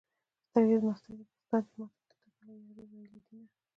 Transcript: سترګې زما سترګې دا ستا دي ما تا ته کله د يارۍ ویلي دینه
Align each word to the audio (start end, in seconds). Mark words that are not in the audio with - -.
سترګې 0.47 0.77
زما 0.81 0.93
سترګې 0.99 1.23
دا 1.27 1.37
ستا 1.41 1.57
دي 1.63 1.71
ما 1.79 1.85
تا 2.09 2.15
ته 2.25 2.29
کله 2.37 2.53
د 2.57 2.61
يارۍ 2.67 2.85
ویلي 2.93 3.19
دینه 3.25 3.49